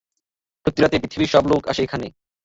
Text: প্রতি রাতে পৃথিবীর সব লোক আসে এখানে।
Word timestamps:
প্রতি 0.65 0.79
রাতে 0.81 0.97
পৃথিবীর 1.01 1.33
সব 1.33 1.43
লোক 1.51 1.61
আসে 1.71 1.81
এখানে। 1.83 2.07